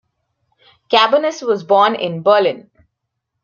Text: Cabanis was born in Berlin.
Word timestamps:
Cabanis 0.89 1.43
was 1.45 1.63
born 1.63 1.93
in 1.93 2.23
Berlin. 2.23 2.71